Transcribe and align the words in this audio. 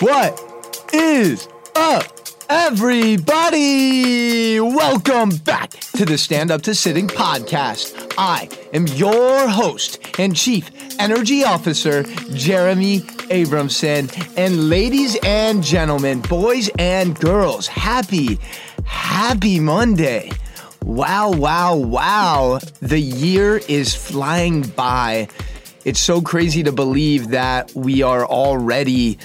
What 0.00 0.40
is 0.92 1.48
up, 1.76 2.04
everybody? 2.50 3.58
Welcome 4.58 5.30
back 5.36 5.70
to 5.70 6.04
the 6.04 6.18
Stand 6.18 6.50
Up 6.50 6.62
to 6.62 6.74
Sitting 6.74 7.06
podcast. 7.06 8.12
I 8.18 8.48
am 8.72 8.88
your 8.88 9.48
host 9.48 10.00
and 10.18 10.34
Chief 10.34 10.68
Energy 10.98 11.44
Officer, 11.44 12.02
Jeremy 12.32 13.02
Abramson. 13.30 14.10
And 14.36 14.68
ladies 14.68 15.16
and 15.22 15.62
gentlemen, 15.62 16.22
boys 16.22 16.68
and 16.76 17.16
girls, 17.20 17.68
happy, 17.68 18.40
happy 18.84 19.60
Monday. 19.60 20.32
Wow, 20.82 21.30
wow, 21.30 21.76
wow. 21.76 22.58
The 22.82 22.98
year 22.98 23.58
is 23.68 23.94
flying 23.94 24.62
by. 24.62 25.28
It's 25.84 26.00
so 26.00 26.20
crazy 26.20 26.64
to 26.64 26.72
believe 26.72 27.28
that 27.28 27.72
we 27.74 28.02
are 28.02 28.26
already 28.26 29.18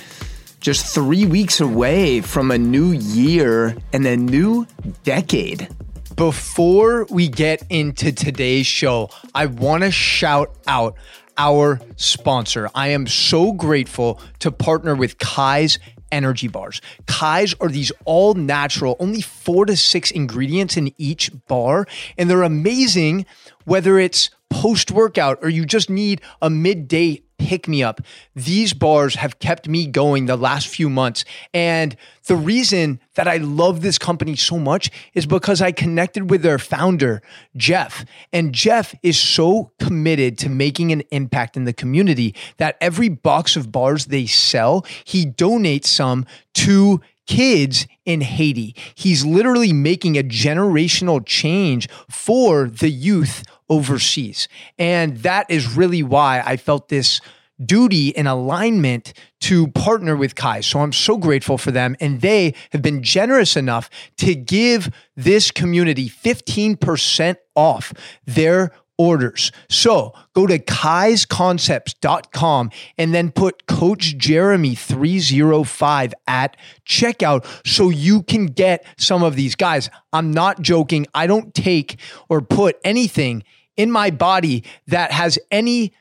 just 0.59 0.93
three 0.93 1.25
weeks 1.25 1.61
away 1.61 2.21
from 2.21 2.51
a 2.51 2.57
new 2.57 2.91
year 2.91 3.75
and 3.93 4.05
a 4.05 4.17
new 4.17 4.67
decade. 5.03 5.69
Before 6.15 7.05
we 7.05 7.29
get 7.29 7.63
into 7.69 8.11
today's 8.11 8.67
show, 8.67 9.09
I 9.33 9.45
want 9.45 9.83
to 9.83 9.91
shout 9.91 10.53
out 10.67 10.95
our 11.37 11.79
sponsor. 11.95 12.69
I 12.75 12.89
am 12.89 13.07
so 13.07 13.53
grateful 13.53 14.19
to 14.39 14.51
partner 14.51 14.95
with 14.95 15.17
Kize 15.17 15.79
energy 16.11 16.47
bars. 16.47 16.81
Kize 17.05 17.55
are 17.61 17.69
these 17.69 17.91
all 18.03 18.33
natural, 18.33 18.97
only 18.99 19.21
four 19.21 19.65
to 19.65 19.77
six 19.77 20.11
ingredients 20.11 20.75
in 20.75 20.93
each 20.97 21.31
bar, 21.47 21.87
and 22.17 22.29
they're 22.29 22.43
amazing 22.43 23.25
whether 23.63 23.97
it's 23.97 24.29
post 24.49 24.91
workout 24.91 25.39
or 25.41 25.49
you 25.49 25.65
just 25.65 25.89
need 25.89 26.21
a 26.41 26.49
midday 26.49 27.21
pick 27.39 27.67
me 27.67 27.81
up. 27.81 28.01
These 28.35 28.73
bars 28.73 29.15
have 29.15 29.39
kept 29.39 29.67
me 29.67 29.87
going 29.87 30.27
the 30.27 30.35
last 30.35 30.67
few 30.67 30.89
months. 30.89 31.25
And 31.53 31.95
the 32.27 32.35
reason 32.35 32.99
that 33.15 33.27
I 33.27 33.37
love 33.37 33.81
this 33.81 33.97
company 33.97 34.35
so 34.35 34.59
much 34.59 34.91
is 35.15 35.25
because 35.25 35.61
I 35.61 35.71
connected 35.71 36.29
with 36.29 36.43
their 36.43 36.59
founder, 36.59 37.23
Jeff. 37.57 38.05
And 38.31 38.53
Jeff 38.53 38.93
is 39.01 39.19
so 39.19 39.71
committed 39.79 40.37
to 40.39 40.49
making 40.49 40.91
an 40.91 41.01
impact 41.09 41.57
in 41.57 41.63
the 41.63 41.73
community 41.73 42.35
that 42.57 42.77
every 42.79 43.09
box 43.09 43.55
of 43.55 43.71
bars 43.71 44.05
they 44.05 44.27
sell, 44.27 44.85
he 45.03 45.25
donates 45.25 45.87
some 45.87 46.25
to 46.53 47.01
kids 47.25 47.87
in 48.05 48.21
Haiti. 48.21 48.75
He's 48.95 49.23
literally 49.23 49.71
making 49.71 50.17
a 50.17 50.23
generational 50.23 51.23
change 51.25 51.87
for 52.09 52.67
the 52.67 52.89
youth 52.89 53.43
overseas. 53.69 54.47
And 54.77 55.17
that 55.17 55.49
is 55.49 55.75
really 55.75 56.03
why 56.03 56.41
I 56.45 56.57
felt 56.57 56.89
this 56.89 57.21
duty 57.63 58.15
and 58.15 58.27
alignment 58.27 59.13
to 59.41 59.67
partner 59.67 60.15
with 60.15 60.33
Kai. 60.35 60.61
So 60.61 60.79
I'm 60.79 60.93
so 60.93 61.17
grateful 61.17 61.57
for 61.57 61.71
them. 61.71 61.97
And 61.99 62.21
they 62.21 62.53
have 62.71 62.81
been 62.81 63.03
generous 63.03 63.57
enough 63.57 63.89
to 64.17 64.33
give 64.35 64.89
this 65.15 65.51
community 65.51 66.09
15% 66.09 67.35
off 67.55 67.93
their 68.25 68.71
orders. 68.97 69.53
So 69.69 70.13
go 70.33 70.45
to 70.45 70.59
kizeconcepts.com 70.59 72.71
and 72.97 73.13
then 73.13 73.31
put 73.31 73.65
Coach 73.65 74.17
Jeremy 74.17 74.75
305 74.75 76.13
at 76.27 76.57
checkout 76.85 77.45
so 77.65 77.89
you 77.89 78.23
can 78.23 78.47
get 78.47 78.85
some 78.97 79.23
of 79.23 79.37
these. 79.37 79.55
Guys, 79.55 79.89
I'm 80.11 80.31
not 80.31 80.61
joking. 80.61 81.07
I 81.13 81.27
don't 81.27 81.53
take 81.53 81.97
or 82.27 82.41
put 82.41 82.77
anything 82.83 83.45
in 83.79 83.89
my 83.89 84.09
body 84.09 84.65
that 84.87 85.09
has 85.13 85.39
any 85.51 85.93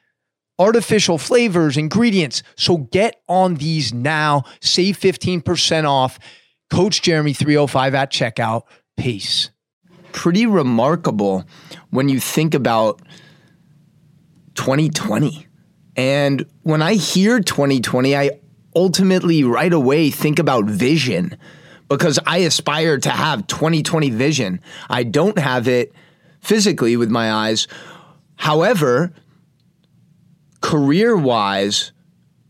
artificial 0.59 1.17
flavors, 1.17 1.77
ingredients. 1.77 2.43
So 2.57 2.79
get 2.79 3.23
on 3.29 3.55
these 3.55 3.95
now. 3.95 4.43
Save 4.61 4.99
15% 4.99 5.85
off. 5.85 6.19
Coach 6.71 7.03
Jeremy 7.03 7.33
305 7.33 7.95
at 7.95 8.11
checkout. 8.11 8.63
Peace. 8.97 9.51
Pretty 10.11 10.45
remarkable 10.45 11.45
when 11.91 12.09
you 12.09 12.19
think 12.19 12.53
about 12.53 13.01
2020. 14.57 15.47
And 15.95 16.47
when 16.65 16.83
I 16.83 16.95
hear 16.95 17.39
2020, 17.39 18.17
I 18.17 18.41
ultimately 18.75 19.45
right 19.45 19.73
away 19.73 20.11
think 20.11 20.41
about 20.41 20.65
vision 20.65 21.39
because 21.89 22.19
I 22.27 22.39
aspire 22.39 22.99
to 22.99 23.11
have 23.11 23.47
2020 23.47 24.11
vision. 24.11 24.61
I 24.91 25.05
don't 25.05 25.39
have 25.39 25.69
it 25.69 25.93
physically 26.41 26.97
with 26.97 27.11
my 27.11 27.33
eyes. 27.33 27.69
However, 28.37 29.13
career 30.61 31.17
wise, 31.17 31.93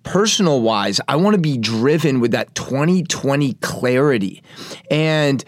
personal 0.03 0.60
wise, 0.60 1.00
I 1.09 1.16
want 1.16 1.34
to 1.34 1.41
be 1.41 1.56
driven 1.56 2.21
with 2.21 2.32
that 2.32 2.54
2020 2.54 3.54
clarity. 3.54 4.43
And 4.91 5.44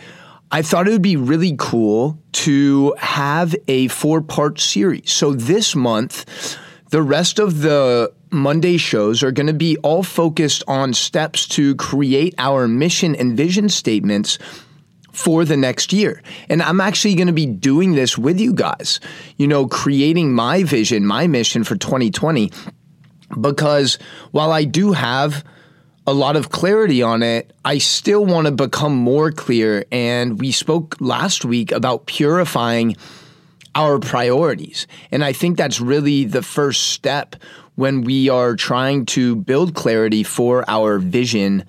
I 0.52 0.62
thought 0.62 0.88
it 0.88 0.90
would 0.90 1.02
be 1.02 1.16
really 1.16 1.54
cool 1.58 2.18
to 2.32 2.94
have 2.98 3.54
a 3.68 3.88
four 3.88 4.20
part 4.20 4.58
series. 4.58 5.10
So 5.12 5.32
this 5.32 5.76
month, 5.76 6.58
the 6.90 7.02
rest 7.02 7.38
of 7.38 7.60
the 7.60 8.12
Monday 8.32 8.76
shows 8.76 9.22
are 9.22 9.32
going 9.32 9.46
to 9.46 9.52
be 9.52 9.76
all 9.78 10.02
focused 10.02 10.62
on 10.66 10.92
steps 10.94 11.46
to 11.48 11.74
create 11.76 12.34
our 12.38 12.66
mission 12.66 13.14
and 13.14 13.36
vision 13.36 13.68
statements 13.68 14.38
for 15.20 15.44
the 15.44 15.56
next 15.56 15.92
year. 15.92 16.22
And 16.48 16.62
I'm 16.62 16.80
actually 16.80 17.14
going 17.14 17.26
to 17.26 17.32
be 17.32 17.46
doing 17.46 17.94
this 17.94 18.16
with 18.16 18.40
you 18.40 18.54
guys, 18.54 19.00
you 19.36 19.46
know, 19.46 19.66
creating 19.66 20.32
my 20.32 20.62
vision, 20.64 21.06
my 21.06 21.26
mission 21.26 21.62
for 21.62 21.76
2020. 21.76 22.50
Because 23.40 23.98
while 24.30 24.50
I 24.50 24.64
do 24.64 24.92
have 24.92 25.44
a 26.06 26.14
lot 26.14 26.36
of 26.36 26.50
clarity 26.50 27.02
on 27.02 27.22
it, 27.22 27.52
I 27.64 27.78
still 27.78 28.24
want 28.24 28.46
to 28.46 28.52
become 28.52 28.96
more 28.96 29.30
clear. 29.30 29.84
And 29.92 30.40
we 30.40 30.52
spoke 30.52 30.96
last 31.00 31.44
week 31.44 31.70
about 31.70 32.06
purifying 32.06 32.96
our 33.74 33.98
priorities. 33.98 34.86
And 35.12 35.22
I 35.22 35.32
think 35.32 35.56
that's 35.56 35.80
really 35.80 36.24
the 36.24 36.42
first 36.42 36.88
step 36.88 37.36
when 37.76 38.02
we 38.02 38.28
are 38.28 38.56
trying 38.56 39.06
to 39.06 39.36
build 39.36 39.74
clarity 39.74 40.22
for 40.22 40.64
our 40.68 40.98
vision 40.98 41.64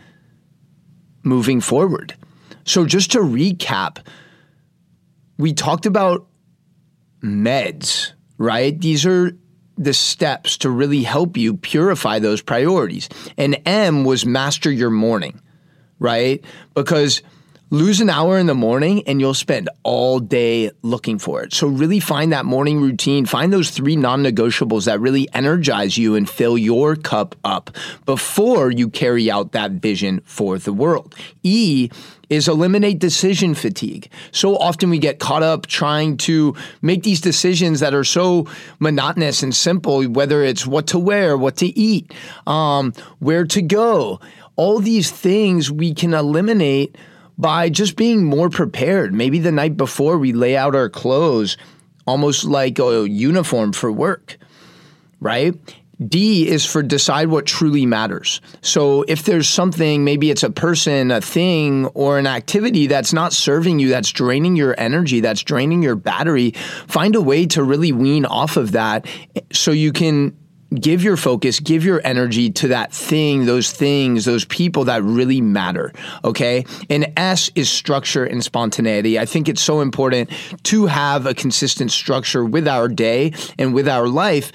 moving 1.23 1.61
forward. 1.61 2.15
So, 2.63 2.85
just 2.85 3.11
to 3.11 3.19
recap, 3.19 4.05
we 5.37 5.53
talked 5.53 5.85
about 5.85 6.27
meds, 7.23 8.11
right? 8.37 8.79
These 8.79 9.05
are 9.05 9.31
the 9.77 9.93
steps 9.93 10.57
to 10.57 10.69
really 10.69 11.03
help 11.03 11.37
you 11.37 11.57
purify 11.57 12.19
those 12.19 12.41
priorities. 12.41 13.09
And 13.37 13.59
M 13.65 14.03
was 14.03 14.25
master 14.25 14.71
your 14.71 14.91
morning, 14.91 15.41
right? 15.97 16.43
Because 16.75 17.23
lose 17.71 18.01
an 18.01 18.09
hour 18.09 18.37
in 18.37 18.45
the 18.47 18.53
morning 18.53 19.01
and 19.07 19.19
you'll 19.19 19.33
spend 19.33 19.69
all 19.83 20.19
day 20.19 20.69
looking 20.81 21.17
for 21.17 21.41
it. 21.41 21.53
So, 21.53 21.67
really 21.67 21.99
find 21.99 22.31
that 22.33 22.45
morning 22.45 22.81
routine. 22.81 23.25
Find 23.25 23.51
those 23.51 23.71
three 23.71 23.95
non 23.95 24.23
negotiables 24.23 24.85
that 24.85 24.99
really 24.99 25.27
energize 25.33 25.97
you 25.97 26.15
and 26.15 26.29
fill 26.29 26.57
your 26.57 26.95
cup 26.95 27.35
up 27.43 27.71
before 28.05 28.71
you 28.71 28.89
carry 28.89 29.31
out 29.31 29.53
that 29.53 29.71
vision 29.71 30.21
for 30.25 30.57
the 30.59 30.73
world. 30.73 31.15
E 31.41 31.89
is 32.31 32.47
eliminate 32.47 32.97
decision 32.97 33.53
fatigue. 33.53 34.09
So 34.31 34.55
often 34.57 34.89
we 34.89 34.99
get 34.99 35.19
caught 35.19 35.43
up 35.43 35.67
trying 35.67 36.15
to 36.17 36.55
make 36.81 37.03
these 37.03 37.19
decisions 37.19 37.81
that 37.81 37.93
are 37.93 38.05
so 38.05 38.47
monotonous 38.79 39.43
and 39.43 39.53
simple, 39.53 40.03
whether 40.05 40.41
it's 40.41 40.65
what 40.65 40.87
to 40.87 40.97
wear, 40.97 41.37
what 41.37 41.57
to 41.57 41.67
eat, 41.77 42.13
um, 42.47 42.93
where 43.19 43.43
to 43.47 43.61
go. 43.61 44.21
All 44.55 44.79
these 44.79 45.11
things 45.11 45.69
we 45.69 45.93
can 45.93 46.13
eliminate 46.13 46.97
by 47.37 47.69
just 47.69 47.97
being 47.97 48.23
more 48.23 48.49
prepared. 48.49 49.13
Maybe 49.13 49.37
the 49.37 49.51
night 49.51 49.75
before 49.75 50.17
we 50.17 50.31
lay 50.31 50.55
out 50.55 50.73
our 50.73 50.89
clothes 50.89 51.57
almost 52.07 52.45
like 52.45 52.79
a 52.79 53.09
uniform 53.09 53.73
for 53.73 53.91
work, 53.91 54.37
right? 55.19 55.53
D 56.07 56.47
is 56.49 56.65
for 56.65 56.81
decide 56.81 57.27
what 57.27 57.45
truly 57.45 57.85
matters. 57.85 58.41
So 58.61 59.03
if 59.07 59.23
there's 59.23 59.47
something, 59.47 60.03
maybe 60.03 60.31
it's 60.31 60.43
a 60.43 60.49
person, 60.49 61.11
a 61.11 61.21
thing, 61.21 61.85
or 61.87 62.17
an 62.17 62.27
activity 62.27 62.87
that's 62.87 63.13
not 63.13 63.33
serving 63.33 63.79
you, 63.79 63.89
that's 63.89 64.11
draining 64.11 64.55
your 64.55 64.73
energy, 64.77 65.19
that's 65.19 65.43
draining 65.43 65.83
your 65.83 65.95
battery, 65.95 66.51
find 66.87 67.15
a 67.15 67.21
way 67.21 67.45
to 67.47 67.63
really 67.63 67.91
wean 67.91 68.25
off 68.25 68.57
of 68.57 68.71
that 68.71 69.05
so 69.51 69.71
you 69.71 69.91
can 69.91 70.35
give 70.73 71.03
your 71.03 71.17
focus, 71.17 71.59
give 71.59 71.83
your 71.83 72.01
energy 72.05 72.49
to 72.49 72.69
that 72.69 72.93
thing, 72.93 73.45
those 73.45 73.71
things, 73.71 74.23
those 74.23 74.45
people 74.45 74.85
that 74.85 75.03
really 75.03 75.41
matter. 75.41 75.91
Okay. 76.23 76.65
And 76.89 77.11
S 77.17 77.51
is 77.55 77.69
structure 77.69 78.23
and 78.23 78.43
spontaneity. 78.43 79.19
I 79.19 79.25
think 79.25 79.49
it's 79.49 79.61
so 79.61 79.81
important 79.81 80.29
to 80.63 80.85
have 80.85 81.25
a 81.25 81.33
consistent 81.33 81.91
structure 81.91 82.45
with 82.45 82.67
our 82.67 82.87
day 82.87 83.33
and 83.57 83.73
with 83.73 83.87
our 83.87 84.07
life 84.07 84.51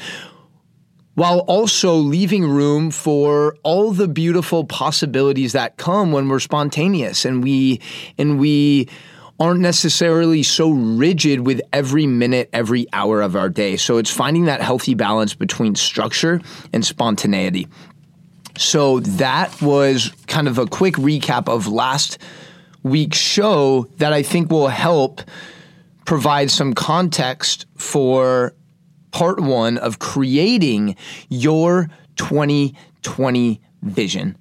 while 1.16 1.40
also 1.40 1.94
leaving 1.94 2.44
room 2.44 2.90
for 2.90 3.56
all 3.62 3.90
the 3.90 4.06
beautiful 4.06 4.64
possibilities 4.64 5.52
that 5.52 5.78
come 5.78 6.12
when 6.12 6.28
we're 6.28 6.38
spontaneous 6.38 7.24
and 7.24 7.42
we 7.42 7.80
and 8.18 8.38
we 8.38 8.86
aren't 9.40 9.60
necessarily 9.60 10.42
so 10.42 10.70
rigid 10.70 11.40
with 11.40 11.60
every 11.72 12.06
minute, 12.06 12.48
every 12.52 12.86
hour 12.92 13.20
of 13.20 13.34
our 13.34 13.48
day. 13.48 13.76
So 13.76 13.98
it's 13.98 14.10
finding 14.10 14.44
that 14.44 14.62
healthy 14.62 14.94
balance 14.94 15.34
between 15.34 15.74
structure 15.74 16.40
and 16.72 16.84
spontaneity. 16.84 17.66
So 18.56 19.00
that 19.00 19.60
was 19.60 20.10
kind 20.26 20.48
of 20.48 20.58
a 20.58 20.66
quick 20.66 20.94
recap 20.94 21.48
of 21.48 21.66
last 21.66 22.18
week's 22.82 23.18
show 23.18 23.88
that 23.98 24.12
I 24.12 24.22
think 24.22 24.50
will 24.50 24.68
help 24.68 25.22
provide 26.06 26.50
some 26.50 26.72
context 26.72 27.66
for 27.76 28.54
part 29.16 29.40
one 29.40 29.78
of 29.78 29.98
creating 29.98 30.94
your 31.30 31.88
2020 32.16 33.60
vision. 33.80 34.36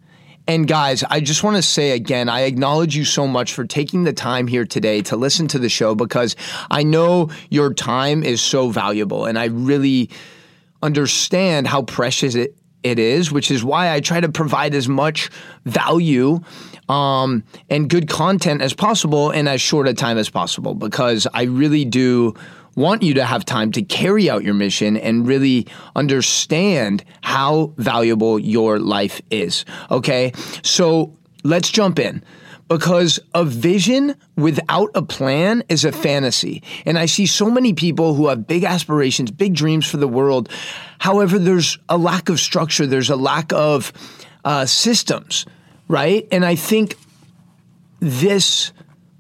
And 0.50 0.68
guys, 0.68 1.02
I 1.10 1.22
just 1.22 1.46
want 1.46 1.56
to 1.56 1.62
say 1.62 1.92
again, 1.92 2.28
I 2.28 2.42
acknowledge 2.42 2.94
you 2.94 3.06
so 3.06 3.26
much 3.26 3.54
for 3.54 3.64
taking 3.64 4.04
the 4.04 4.12
time 4.12 4.48
here 4.48 4.66
today 4.66 5.02
to 5.04 5.16
listen 5.16 5.48
to 5.48 5.60
the 5.60 5.70
show 5.70 5.96
because 5.96 6.36
I 6.70 6.84
know 6.84 7.30
your 7.50 7.74
time 7.74 8.22
is 8.22 8.42
so 8.42 8.70
valuable 8.70 9.24
and 9.24 9.40
I 9.40 9.46
really 9.46 10.10
understand 10.84 11.68
how 11.68 11.84
precious 11.84 12.36
it, 12.36 12.54
it 12.84 13.00
is, 13.00 13.32
which 13.32 13.52
is 13.52 13.64
why 13.64 13.94
I 13.94 14.02
try 14.02 14.20
to 14.20 14.30
provide 14.30 14.76
as 14.76 14.90
much 14.90 15.30
value 15.64 16.42
um, 16.90 17.46
and 17.70 17.90
good 17.90 18.10
content 18.10 18.62
as 18.62 18.74
possible 18.74 19.32
in 19.32 19.48
as 19.48 19.62
short 19.62 19.88
a 19.88 19.94
time 19.94 20.18
as 20.18 20.30
possible 20.30 20.74
because 20.74 21.28
I 21.34 21.44
really 21.44 21.86
do 21.86 22.34
want 22.76 23.04
you 23.04 23.14
to 23.16 23.26
have 23.26 23.46
time 23.46 23.72
to 23.74 23.82
carry 23.82 24.30
out 24.30 24.44
your 24.44 24.54
mission 24.54 24.98
and 24.98 25.28
really 25.28 25.68
understand 25.96 27.04
how 27.22 27.74
valuable 27.78 28.38
your 28.38 28.80
life 28.80 29.22
is. 29.32 29.66
Okay. 29.90 30.34
So 30.62 31.18
let's 31.44 31.70
jump 31.70 32.00
in 32.00 32.24
because 32.68 33.20
a 33.34 33.46
vision 33.46 34.16
without 34.36 34.90
a 34.96 35.02
plan 35.02 35.64
is 35.70 35.86
a 35.86 35.92
fantasy. 35.92 36.64
And 36.86 36.98
I 36.98 37.06
see 37.06 37.26
so 37.26 37.50
many 37.50 37.74
people 37.74 38.16
who 38.16 38.28
have 38.28 38.48
big 38.48 38.64
aspirations, 38.64 39.32
big 39.32 39.54
dreams 39.54 39.88
for 39.88 39.98
the 39.98 40.08
world. 40.08 40.50
However, 41.00 41.38
there's 41.38 41.78
a 41.90 41.98
lack 41.98 42.30
of 42.30 42.40
structure, 42.40 42.88
there's 42.88 43.10
a 43.10 43.16
lack 43.16 43.54
of 43.54 43.94
uh, 44.44 44.66
systems, 44.66 45.46
right? 45.88 46.28
And 46.32 46.44
I 46.44 46.56
think 46.56 46.96
this 48.00 48.72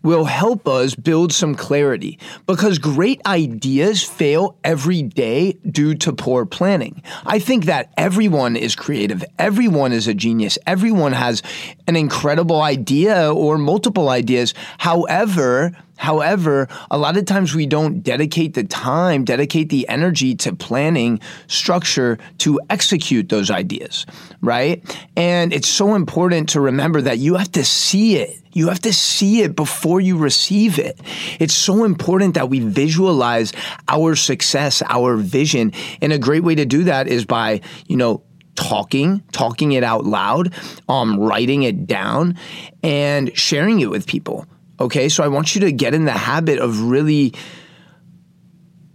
will 0.06 0.25
help 0.25 0.68
us 0.68 0.94
build 0.94 1.34
some 1.34 1.56
clarity 1.56 2.19
because 2.46 2.78
great 2.78 3.19
ideas 3.25 4.04
fail 4.04 4.56
every 4.63 5.02
day 5.02 5.54
due 5.69 5.96
to 5.96 6.13
poor 6.13 6.46
planning. 6.46 7.02
I 7.25 7.40
think 7.40 7.66
that 7.66 7.92
everyone 7.98 8.56
is 8.56 8.75
creative, 8.75 9.25
everyone 9.40 9.92
is 9.92 10.07
a 10.07 10.13
genius, 10.13 10.60
everyone 10.68 11.13
has 11.13 11.42
an 11.88 11.96
incredible 11.96 12.62
idea 12.62 13.34
or 13.34 13.57
multiple 13.57 14.10
ideas. 14.10 14.54
However, 14.78 15.75
However, 15.98 16.68
a 16.92 16.98
lot 16.98 17.16
of 17.16 17.25
times 17.25 17.56
we 17.56 17.66
don't 17.66 18.02
dedicate 18.02 18.54
the 18.54 18.66
time, 18.66 19.24
dedicate 19.24 19.69
the 19.69 19.88
energy 19.88 20.36
to 20.36 20.54
planning 20.54 21.22
structure 21.48 22.18
to 22.40 22.60
execute 22.69 23.30
those 23.30 23.50
ideas, 23.50 24.06
right? 24.42 24.84
And 25.16 25.54
it's 25.54 25.69
so 25.69 25.96
important 25.96 26.50
to 26.50 26.60
remember 26.60 27.02
that 27.02 27.19
you 27.19 27.36
have 27.36 27.52
to 27.54 27.63
see 27.63 28.18
it 28.18 28.44
you 28.56 28.69
have 28.69 28.80
to 28.80 28.94
see 28.94 29.42
it 29.42 29.54
before 29.54 30.00
you 30.00 30.18
receive 30.18 30.80
it. 30.80 31.00
It's 31.40 31.54
so 31.54 31.84
important 31.84 32.36
that 32.36 32.50
we 32.50 32.62
visualize 32.62 33.52
our 33.90 34.16
success, 34.16 34.81
our 34.88 35.18
vision. 35.18 35.74
And 36.02 36.13
a 36.13 36.18
great 36.18 36.42
way 36.42 36.56
to 36.56 36.66
do 36.66 36.86
that 36.86 37.10
is 37.10 37.25
by, 37.25 37.60
you 37.86 37.98
know, 37.98 38.24
talking, 38.56 39.22
talking 39.34 39.74
it 39.74 39.84
out 39.84 40.06
loud, 40.06 40.54
um, 40.88 41.19
writing 41.19 41.63
it 41.63 41.86
down, 41.86 42.40
and 42.81 43.38
sharing 43.38 43.81
it 43.81 43.90
with 43.90 44.07
people. 44.07 44.48
Okay, 44.80 45.10
so 45.10 45.22
I 45.22 45.28
want 45.28 45.54
you 45.54 45.62
to 45.62 45.72
get 45.74 45.94
in 45.94 46.06
the 46.06 46.12
habit 46.12 46.57
of 46.57 46.81
really 46.81 47.34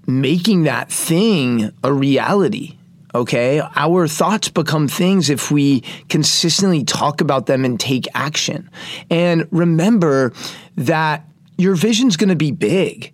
making 0.06 0.62
that 0.62 0.90
thing 0.90 1.70
a 1.84 1.92
reality. 1.92 2.78
Okay. 3.14 3.60
Our 3.74 4.06
thoughts 4.06 4.48
become 4.48 4.88
things 4.88 5.30
if 5.30 5.50
we 5.50 5.80
consistently 6.08 6.84
talk 6.84 7.20
about 7.20 7.46
them 7.46 7.64
and 7.64 7.78
take 7.78 8.06
action. 8.14 8.70
And 9.10 9.48
remember 9.50 10.32
that 10.76 11.24
your 11.58 11.74
vision's 11.74 12.16
going 12.16 12.30
to 12.30 12.36
be 12.36 12.52
big 12.52 13.12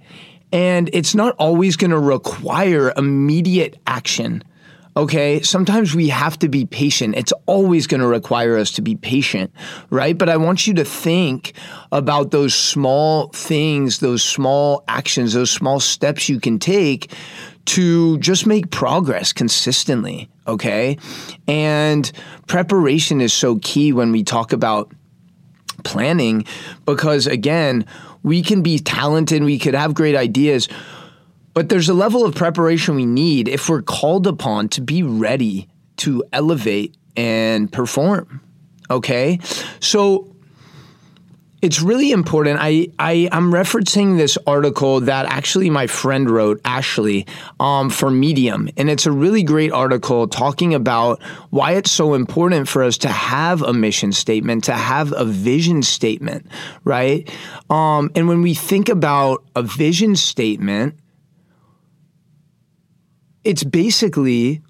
and 0.53 0.91
it's 0.93 1.15
not 1.15 1.35
always 1.39 1.77
going 1.77 1.91
to 1.91 1.99
require 1.99 2.93
immediate 2.97 3.79
action. 3.87 4.43
Okay. 4.97 5.43
Sometimes 5.43 5.95
we 5.95 6.09
have 6.09 6.39
to 6.39 6.49
be 6.49 6.65
patient. 6.65 7.17
It's 7.17 7.33
always 7.45 7.87
going 7.87 8.01
to 8.01 8.07
require 8.07 8.57
us 8.57 8.73
to 8.73 8.83
be 8.83 8.97
patient, 8.97 9.51
right? 9.91 10.17
But 10.17 10.31
I 10.31 10.39
want 10.39 10.67
you 10.67 10.73
to 10.75 10.85
think 10.85 11.53
about 11.93 12.31
those 12.31 12.55
small 12.55 13.29
things, 13.29 13.99
those 13.99 14.23
small 14.23 14.85
actions, 14.89 15.35
those 15.35 15.51
small 15.51 15.81
steps 15.81 16.31
you 16.31 16.41
can 16.41 16.59
take 16.59 17.13
to 17.67 18.19
just 18.19 18.47
make 18.47 18.71
progress 18.71 19.33
consistently. 19.33 20.29
Okay. 20.47 20.99
And 21.47 22.11
preparation 22.47 23.21
is 23.21 23.33
so 23.33 23.59
key 23.63 23.93
when 23.93 24.13
we 24.13 24.23
talk 24.23 24.53
about 24.53 24.93
planning 25.85 26.45
because, 26.85 27.27
again, 27.27 27.85
we 28.23 28.43
can 28.43 28.63
be 28.63 28.79
talented, 28.79 29.43
we 29.43 29.59
could 29.59 29.75
have 29.75 29.95
great 29.95 30.17
ideas, 30.17 30.69
but 31.55 31.69
there's 31.69 31.89
a 31.89 31.95
level 31.95 32.25
of 32.25 32.35
preparation 32.35 32.97
we 32.97 33.07
need 33.07 33.49
if 33.49 33.69
we're 33.69 33.83
called 33.83 34.27
upon 34.27 34.69
to 34.71 34.81
be 34.81 35.03
ready 35.03 35.69
to 35.99 36.23
elevate 36.33 36.97
and 37.17 37.73
perform. 37.73 38.41
Okay. 38.91 39.39
So, 39.81 40.36
it's 41.67 41.83
really 41.83 42.13
important. 42.13 42.61
I, 42.63 42.91
I 42.97 43.29
am 43.33 43.51
referencing 43.51 44.19
this 44.19 44.39
article 44.47 45.01
that 45.01 45.27
actually 45.27 45.69
my 45.69 45.89
friend 45.89 46.31
wrote, 46.31 46.61
Ashley, 46.65 47.27
um, 47.59 47.91
for 47.91 48.09
Medium, 48.09 48.69
and 48.77 48.89
it's 48.89 49.05
a 49.05 49.11
really 49.11 49.43
great 49.43 49.73
article 49.73 50.29
talking 50.29 50.75
about 50.75 51.21
why 51.51 51.73
it's 51.73 51.91
so 51.91 52.15
important 52.15 52.69
for 52.69 52.85
us 52.85 52.97
to 52.99 53.09
have 53.09 53.63
a 53.63 53.73
mission 53.73 54.13
statement, 54.13 54.63
to 54.63 54.75
have 54.75 55.13
a 55.17 55.25
vision 55.25 55.83
statement, 55.83 56.47
right? 56.85 57.29
Um, 57.69 58.13
and 58.15 58.29
when 58.29 58.43
we 58.43 58.55
think 58.55 58.89
about 58.89 59.43
a 59.57 59.63
vision 59.65 60.15
statement, 60.15 60.95
it's 63.43 63.65
basically 63.65 64.63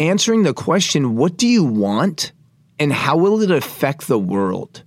answering 0.00 0.42
the 0.42 0.54
question, 0.54 1.14
"What 1.14 1.36
do 1.36 1.46
you 1.46 1.62
want?" 1.62 2.32
and 2.80 2.92
how 2.92 3.16
will 3.16 3.40
it 3.42 3.50
affect 3.52 4.08
the 4.08 4.18
world? 4.18 4.82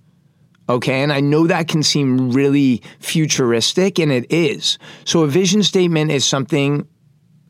Okay. 0.70 1.02
And 1.02 1.12
I 1.12 1.18
know 1.18 1.48
that 1.48 1.66
can 1.66 1.82
seem 1.82 2.30
really 2.30 2.80
futuristic, 3.00 3.98
and 3.98 4.12
it 4.12 4.32
is. 4.32 4.78
So 5.04 5.24
a 5.24 5.26
vision 5.26 5.64
statement 5.64 6.12
is 6.12 6.24
something 6.24 6.86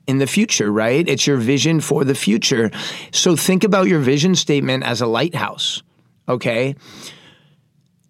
in 0.07 0.19
the 0.19 0.27
future, 0.27 0.73
right? 0.73 1.07
It's 1.07 1.27
your 1.27 1.37
vision 1.37 1.81
for 1.81 2.03
the 2.03 2.15
future. 2.15 2.71
So 3.13 3.37
think 3.37 3.63
about 3.63 3.89
your 3.89 4.01
vision 4.01 4.35
statement 4.35 4.85
as 4.85 5.03
a 5.03 5.07
lighthouse. 5.07 5.83
Okay. 6.29 6.75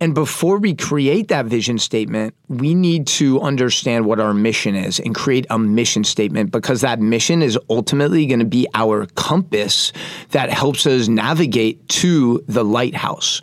And 0.03 0.15
before 0.15 0.59
we 0.59 0.75
create 0.75 1.29
that 1.29 1.45
vision 1.45 1.79
statement, 1.79 2.35
we 2.49 2.75
need 2.75 3.07
to 3.09 3.39
understand 3.43 4.07
what 4.07 4.19
our 4.19 4.33
mission 4.33 4.75
is 4.75 4.99
and 4.99 5.15
create 5.15 5.47
a 5.51 5.59
mission 5.59 6.05
statement 6.05 6.51
because 6.51 6.81
that 6.81 7.01
mission 7.01 7.43
is 7.43 7.59
ultimately 7.69 8.25
going 8.25 8.39
to 8.39 8.47
be 8.47 8.67
our 8.73 9.05
compass 9.15 9.93
that 10.31 10.49
helps 10.49 10.87
us 10.87 11.09
navigate 11.09 11.87
to 11.89 12.43
the 12.49 12.65
lighthouse. 12.65 13.43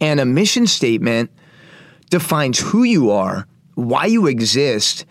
And 0.00 0.20
a 0.20 0.24
mission 0.24 0.68
statement 0.68 1.30
defines 2.08 2.60
who 2.60 2.84
you 2.84 3.10
are, 3.10 3.48
why 3.74 4.06
you 4.06 4.28
exist, 4.28 5.06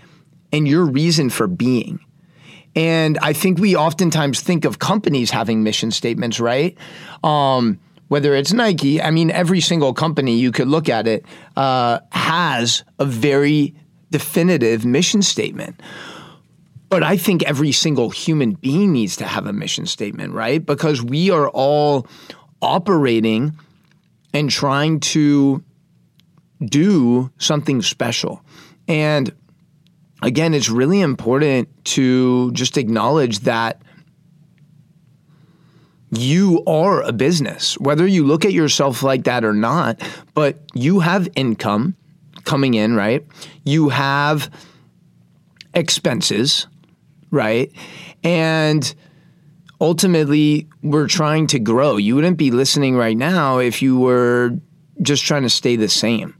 and 0.54 0.66
your 0.66 0.86
reason 0.86 1.30
for 1.30 1.48
being. 1.48 2.00
And 2.74 3.18
I 3.20 3.34
think 3.34 3.60
we 3.60 3.76
oftentimes 3.76 4.40
think 4.40 4.64
of 4.64 4.80
companies 4.80 5.30
having 5.30 5.64
mission 5.64 5.92
statements, 5.92 6.40
right? 6.40 6.78
Um, 7.24 7.80
whether 8.08 8.36
it's 8.36 8.54
Nike, 8.54 9.02
I 9.02 9.12
mean, 9.12 9.32
every 9.32 9.62
single 9.62 9.94
company 9.94 10.38
you 10.38 10.52
could 10.52 10.68
look 10.68 10.90
at 10.90 11.08
it 11.08 11.26
uh, 11.56 12.00
has 12.12 12.84
a 13.00 13.06
very 13.06 13.76
definitive 14.12 14.86
mission 14.86 15.22
statement. 15.22 15.82
But 16.90 17.04
I 17.04 17.18
think 17.18 17.44
every 17.44 17.72
single 17.72 18.10
human 18.10 18.54
being 18.54 18.94
needs 18.94 19.16
to 19.18 19.26
have 19.26 19.48
a 19.48 19.54
mission 19.54 19.86
statement, 19.86 20.34
right? 20.34 20.64
Because 20.64 21.02
we 21.02 21.32
are 21.32 21.50
all 21.50 22.08
operating 22.62 23.58
and 24.34 24.50
trying 24.50 25.00
to 25.00 25.64
do 26.64 27.32
something 27.38 27.82
special. 27.82 28.42
And 28.88 29.34
again, 30.22 30.54
it's 30.54 30.70
really 30.70 31.02
important 31.02 31.70
to 31.86 32.52
just 32.52 32.78
acknowledge 32.78 33.40
that 33.40 33.82
you 36.18 36.64
are 36.66 37.02
a 37.02 37.12
business, 37.12 37.78
whether 37.80 38.06
you 38.06 38.26
look 38.26 38.46
at 38.46 38.54
yourself 38.54 39.04
like 39.04 39.24
that 39.26 39.44
or 39.44 39.54
not, 39.54 40.02
but 40.34 40.60
you 40.74 41.00
have 41.00 41.28
income 41.36 41.96
coming 42.44 42.74
in, 42.74 42.96
right? 42.96 43.26
You 43.64 43.90
have 43.90 44.50
expenses, 45.74 46.68
right? 47.32 47.72
And 48.24 48.94
ultimately, 49.82 50.68
we're 50.82 51.08
trying 51.08 51.48
to 51.48 51.60
grow. 51.60 51.98
You 51.98 52.16
wouldn't 52.16 52.38
be 52.38 52.52
listening 52.52 52.96
right 52.96 53.18
now 53.18 53.58
if 53.58 53.82
you 53.82 53.98
were 54.00 54.58
just 55.02 55.24
trying 55.24 55.44
to 55.44 55.50
stay 55.50 55.76
the 55.76 55.90
same. 55.90 56.36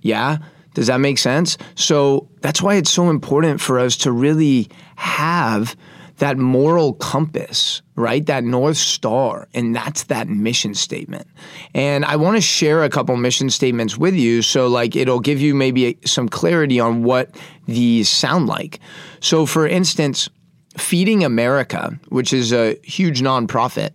Yeah? 0.00 0.38
Does 0.74 0.88
that 0.88 0.98
make 0.98 1.18
sense? 1.18 1.58
So 1.74 2.28
that's 2.40 2.62
why 2.62 2.76
it's 2.76 2.90
so 2.90 3.10
important 3.10 3.60
for 3.60 3.78
us 3.78 3.96
to 3.98 4.12
really 4.12 4.68
have 4.96 5.76
that 6.18 6.36
moral 6.36 6.94
compass, 6.94 7.82
right? 7.96 8.24
That 8.26 8.44
North 8.44 8.76
Star. 8.76 9.48
And 9.54 9.74
that's 9.74 10.04
that 10.04 10.28
mission 10.28 10.74
statement. 10.74 11.26
And 11.74 12.04
I 12.04 12.16
want 12.16 12.36
to 12.36 12.40
share 12.40 12.84
a 12.84 12.90
couple 12.90 13.16
mission 13.16 13.50
statements 13.50 13.96
with 13.96 14.14
you. 14.14 14.42
So, 14.42 14.68
like, 14.68 14.96
it'll 14.96 15.20
give 15.20 15.40
you 15.40 15.54
maybe 15.54 15.98
some 16.04 16.28
clarity 16.28 16.80
on 16.80 17.02
what 17.02 17.34
these 17.66 18.08
sound 18.08 18.46
like. 18.46 18.80
So, 19.20 19.46
for 19.46 19.66
instance, 19.66 20.28
Feeding 20.76 21.24
America, 21.24 21.98
which 22.08 22.32
is 22.32 22.52
a 22.52 22.78
huge 22.84 23.20
nonprofit, 23.20 23.90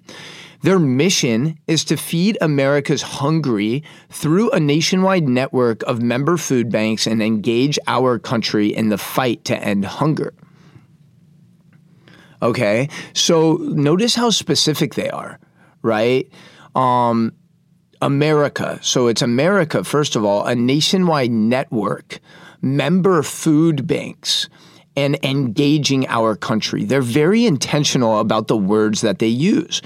their 0.64 0.80
mission 0.80 1.60
is 1.68 1.84
to 1.86 1.98
feed 1.98 2.38
America's 2.40 3.02
hungry 3.02 3.84
through 4.10 4.50
a 4.52 4.60
nationwide 4.60 5.28
network 5.28 5.84
of 5.84 6.02
member 6.02 6.38
food 6.38 6.72
banks 6.72 7.06
and 7.06 7.22
engage 7.22 7.78
our 7.88 8.18
country 8.18 8.68
in 8.68 8.90
the 8.90 8.98
fight 8.98 9.44
to 9.46 9.58
end 9.58 9.86
hunger. 9.86 10.34
Okay, 12.44 12.90
so 13.14 13.56
notice 13.62 14.16
how 14.16 14.30
specific 14.30 14.96
they 14.96 15.10
are, 15.10 15.40
right? 15.82 16.30
Um, 16.76 17.32
America. 18.02 18.80
So 18.82 19.08
it's 19.08 19.22
America, 19.22 19.86
first 19.86 20.18
of 20.18 20.26
all, 20.26 20.44
a 20.44 20.54
nationwide 20.54 21.32
network, 21.32 22.20
member 22.62 23.24
food 23.24 23.88
banks, 23.88 24.50
and 24.98 25.18
engaging 25.24 26.06
our 26.10 26.36
country. 26.36 26.84
They're 26.84 27.02
very 27.02 27.46
intentional 27.46 28.20
about 28.20 28.50
the 28.50 28.58
words 28.58 29.00
that 29.02 29.20
they 29.20 29.28
use. 29.28 29.82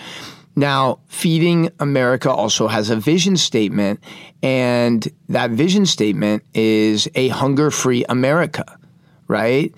Now, 0.56 0.98
Feeding 1.10 1.70
America 1.80 2.32
also 2.32 2.68
has 2.68 2.90
a 2.90 2.96
vision 2.96 3.38
statement, 3.38 4.04
and 4.42 5.08
that 5.30 5.52
vision 5.52 5.86
statement 5.86 6.44
is 6.56 7.08
a 7.14 7.28
hunger 7.28 7.70
free 7.70 8.04
America, 8.10 8.80
right? 9.28 9.72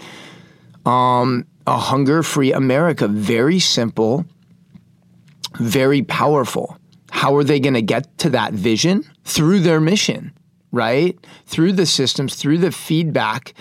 Um, 0.85 1.45
a 1.69 1.77
hunger 1.77 2.23
free 2.23 2.51
America. 2.51 3.07
Very 3.07 3.59
simple, 3.59 4.25
very 5.59 6.01
powerful. 6.01 6.75
How 7.11 7.35
are 7.35 7.43
they 7.43 7.59
going 7.59 7.75
to 7.75 7.81
get 7.83 8.17
to 8.19 8.31
that 8.31 8.53
vision? 8.53 9.03
Through 9.23 9.59
their 9.59 9.79
mission, 9.79 10.33
right? 10.71 11.15
Through 11.45 11.73
the 11.73 11.85
systems, 11.85 12.35
through 12.35 12.57
the 12.57 12.71
feedback 12.71 13.53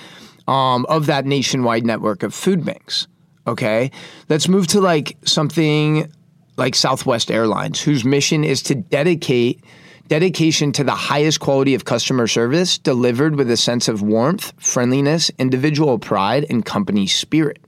um, 0.46 0.86
of 0.88 1.04
that 1.06 1.26
nationwide 1.26 1.84
network 1.84 2.22
of 2.22 2.32
food 2.32 2.64
banks. 2.64 3.06
Okay. 3.46 3.90
Let's 4.30 4.48
move 4.48 4.68
to 4.68 4.80
like 4.80 5.18
something 5.24 6.10
like 6.56 6.74
Southwest 6.74 7.30
Airlines, 7.30 7.82
whose 7.82 8.06
mission 8.06 8.42
is 8.42 8.62
to 8.64 8.74
dedicate 8.74 9.62
dedication 10.08 10.72
to 10.72 10.84
the 10.84 10.94
highest 10.94 11.40
quality 11.40 11.74
of 11.74 11.84
customer 11.84 12.26
service 12.26 12.78
delivered 12.78 13.36
with 13.36 13.50
a 13.50 13.56
sense 13.58 13.86
of 13.86 14.00
warmth, 14.00 14.54
friendliness, 14.58 15.30
individual 15.38 15.98
pride, 15.98 16.46
and 16.48 16.64
company 16.64 17.06
spirit. 17.06 17.58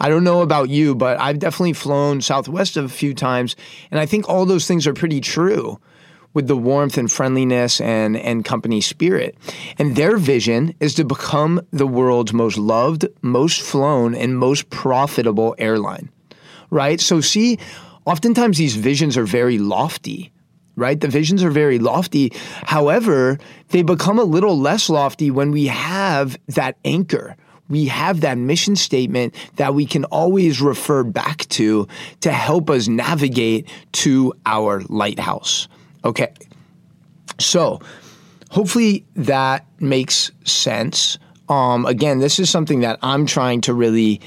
I 0.00 0.08
don't 0.08 0.24
know 0.24 0.42
about 0.42 0.68
you, 0.68 0.94
but 0.94 1.20
I've 1.20 1.38
definitely 1.38 1.72
flown 1.72 2.20
Southwest 2.20 2.76
a 2.76 2.88
few 2.88 3.14
times, 3.14 3.56
and 3.90 4.00
I 4.00 4.06
think 4.06 4.28
all 4.28 4.46
those 4.46 4.66
things 4.66 4.86
are 4.86 4.94
pretty 4.94 5.20
true 5.20 5.80
with 6.34 6.46
the 6.46 6.56
warmth 6.56 6.98
and 6.98 7.10
friendliness 7.10 7.80
and, 7.80 8.16
and 8.16 8.44
company 8.44 8.80
spirit. 8.80 9.36
And 9.78 9.96
their 9.96 10.18
vision 10.18 10.74
is 10.78 10.94
to 10.94 11.04
become 11.04 11.60
the 11.72 11.86
world's 11.86 12.32
most 12.32 12.58
loved, 12.58 13.06
most 13.22 13.60
flown, 13.60 14.14
and 14.14 14.38
most 14.38 14.70
profitable 14.70 15.54
airline. 15.58 16.10
Right? 16.70 17.00
So, 17.00 17.20
see, 17.20 17.58
oftentimes 18.04 18.58
these 18.58 18.76
visions 18.76 19.16
are 19.16 19.24
very 19.24 19.58
lofty 19.58 20.32
right? 20.78 21.00
The 21.00 21.08
visions 21.08 21.42
are 21.42 21.50
very 21.50 21.80
lofty. 21.80 22.32
However, 22.62 23.38
they 23.70 23.82
become 23.82 24.18
a 24.18 24.22
little 24.22 24.56
less 24.56 24.88
lofty 24.88 25.28
when 25.28 25.50
we 25.50 25.66
have 25.66 26.38
that 26.46 26.76
anchor. 26.84 27.36
We 27.68 27.86
have 27.86 28.22
that 28.22 28.38
mission 28.38 28.76
statement 28.76 29.34
that 29.56 29.74
we 29.74 29.86
can 29.86 30.04
always 30.06 30.60
refer 30.60 31.04
back 31.04 31.48
to 31.50 31.86
to 32.20 32.32
help 32.32 32.70
us 32.70 32.88
navigate 32.88 33.68
to 33.92 34.32
our 34.46 34.80
lighthouse. 34.88 35.68
Okay. 36.04 36.32
So, 37.38 37.80
hopefully 38.50 39.04
that 39.14 39.66
makes 39.80 40.30
sense. 40.44 41.18
Um, 41.48 41.86
again, 41.86 42.18
this 42.18 42.38
is 42.38 42.50
something 42.50 42.80
that 42.80 42.98
I'm 43.02 43.26
trying 43.26 43.60
to 43.62 43.74
really 43.74 44.20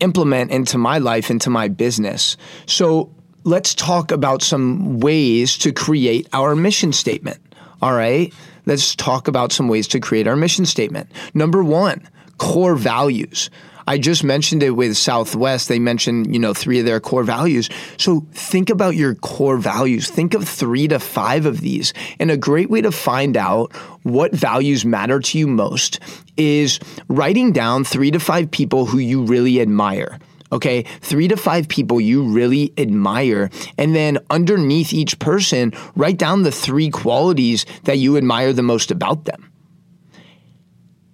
implement 0.00 0.50
into 0.50 0.78
my 0.78 0.98
life, 0.98 1.30
into 1.30 1.50
my 1.50 1.68
business. 1.68 2.36
So 2.66 3.10
let's 3.44 3.74
talk 3.74 4.10
about 4.10 4.42
some 4.42 5.00
ways 5.00 5.56
to 5.58 5.72
create 5.72 6.28
our 6.32 6.54
mission 6.56 6.92
statement. 6.92 7.38
All 7.80 7.94
right. 7.94 8.32
Let's 8.66 8.94
talk 8.96 9.28
about 9.28 9.52
some 9.52 9.68
ways 9.68 9.86
to 9.88 10.00
create 10.00 10.26
our 10.26 10.36
mission 10.36 10.66
statement. 10.66 11.10
Number 11.34 11.62
one, 11.62 12.08
core 12.38 12.76
values. 12.76 13.50
I 13.88 13.98
just 13.98 14.24
mentioned 14.24 14.64
it 14.64 14.70
with 14.70 14.96
Southwest. 14.96 15.68
They 15.68 15.78
mentioned, 15.78 16.32
you 16.32 16.40
know, 16.40 16.52
three 16.52 16.80
of 16.80 16.86
their 16.86 16.98
core 16.98 17.22
values. 17.22 17.70
So 17.98 18.26
think 18.32 18.68
about 18.68 18.96
your 18.96 19.14
core 19.14 19.58
values. 19.58 20.10
Think 20.10 20.34
of 20.34 20.48
three 20.48 20.88
to 20.88 20.98
five 20.98 21.46
of 21.46 21.60
these. 21.60 21.92
And 22.18 22.30
a 22.30 22.36
great 22.36 22.68
way 22.68 22.80
to 22.80 22.90
find 22.90 23.36
out 23.36 23.72
what 24.02 24.32
values 24.32 24.84
matter 24.84 25.20
to 25.20 25.38
you 25.38 25.46
most 25.46 26.00
is 26.36 26.80
writing 27.08 27.52
down 27.52 27.84
three 27.84 28.10
to 28.10 28.18
five 28.18 28.50
people 28.50 28.86
who 28.86 28.98
you 28.98 29.22
really 29.22 29.60
admire. 29.60 30.18
Okay, 30.50 30.82
three 31.00 31.28
to 31.28 31.36
five 31.36 31.68
people 31.68 32.00
you 32.00 32.24
really 32.24 32.72
admire. 32.78 33.50
And 33.78 33.94
then 33.94 34.18
underneath 34.30 34.92
each 34.92 35.18
person, 35.18 35.72
write 35.94 36.18
down 36.18 36.42
the 36.42 36.52
three 36.52 36.90
qualities 36.90 37.66
that 37.84 37.98
you 37.98 38.16
admire 38.16 38.52
the 38.52 38.62
most 38.62 38.90
about 38.90 39.24
them. 39.24 39.52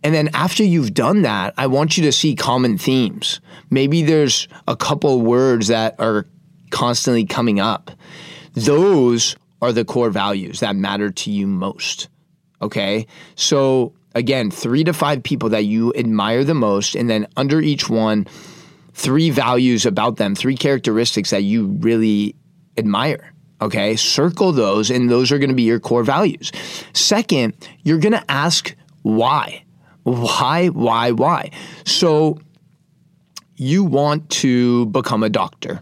And 0.05 0.15
then 0.15 0.31
after 0.35 0.65
you've 0.65 0.95
done 0.95 1.23
that, 1.23 1.55
I 1.57 1.67
want 1.69 1.97
you 1.97 2.03
to 2.05 2.13
see 2.13 2.35
common 2.35 2.77
themes. 2.77 3.41
Maybe 3.71 4.03
there's 4.03 4.49
a 4.67 4.77
couple 4.77 5.21
words 5.21 5.69
that 5.69 5.95
are 5.99 6.27
constantly 6.71 7.25
coming 7.25 7.61
up. 7.61 7.91
Those 8.55 9.37
are 9.61 9.73
the 9.73 9.85
core 9.85 10.11
values 10.11 10.61
that 10.61 10.75
matter 10.75 11.11
to 11.11 11.31
you 11.31 11.47
most. 11.47 12.09
Okay. 12.61 13.07
So 13.37 13.93
again, 14.15 14.51
three 14.51 14.85
to 14.85 14.93
five 14.93 15.23
people 15.23 15.51
that 15.51 15.65
you 15.65 15.93
admire 15.95 16.45
the 16.45 16.55
most, 16.55 16.97
and 16.97 17.09
then 17.09 17.27
under 17.37 17.61
each 17.61 17.89
one, 17.89 18.27
three 18.95 19.31
values 19.31 19.87
about 19.87 20.17
them, 20.17 20.35
three 20.35 20.57
characteristics 20.57 21.31
that 21.31 21.43
you 21.45 21.67
really 21.81 22.35
admire. 22.77 23.33
Okay. 23.61 23.95
Circle 23.95 24.53
those, 24.53 24.91
and 24.91 25.09
those 25.09 25.31
are 25.31 25.39
going 25.39 25.51
to 25.51 25.57
be 25.57 25.63
your 25.63 25.81
core 25.81 26.03
values. 26.03 26.51
Second, 26.93 27.55
you're 27.85 27.99
going 27.99 28.13
to 28.13 28.31
ask 28.31 28.75
why. 29.03 29.65
Why, 30.05 30.69
why, 30.69 31.13
why? 31.13 31.51
So 31.85 32.39
you 33.57 33.85
want 33.85 34.29
to 34.31 34.87
become 34.87 35.23
a 35.23 35.29
doctor. 35.29 35.81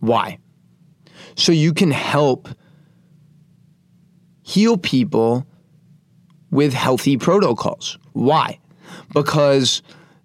Why? 0.00 0.38
So 1.34 1.50
you 1.50 1.72
can 1.72 1.90
help 1.90 2.48
heal 4.42 4.76
people 4.76 5.46
with 6.50 6.72
healthy 6.72 7.16
protocols. 7.16 7.98
Why? 8.12 8.60
Because 9.12 9.82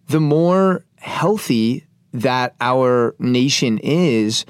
the 0.08 0.20
more 0.20 0.86
healthy 0.98 1.88
that 2.14 2.56
our 2.62 3.16
nation 3.20 3.80
is, 3.80 4.46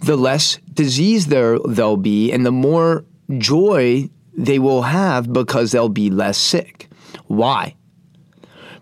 the 0.00 0.16
less 0.16 0.58
disease 0.72 1.26
there 1.26 1.58
they'll 1.68 1.96
be, 1.96 2.32
and 2.32 2.44
the 2.44 2.52
more 2.52 3.04
joy 3.38 4.08
they 4.36 4.58
will 4.58 4.82
have 4.82 5.32
because 5.32 5.72
they'll 5.72 5.88
be 5.88 6.10
less 6.10 6.38
sick. 6.38 6.88
Why? 7.26 7.76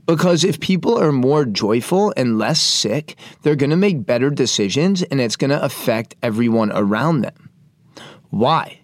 Because 0.09 0.43
if 0.43 0.59
people 0.59 0.99
are 0.99 1.13
more 1.13 1.45
joyful 1.45 2.15
and 2.17 2.39
less 2.39 2.63
sick, 2.63 3.15
they're 3.43 3.55
going 3.55 3.69
to 3.69 3.77
make 3.77 4.07
better 4.07 4.31
decisions 4.31 5.03
and 5.03 5.21
it's 5.21 5.37
going 5.37 5.51
to 5.51 5.63
affect 5.63 6.17
everyone 6.23 6.73
around 6.73 7.21
them. 7.21 7.51
Why? 8.31 8.81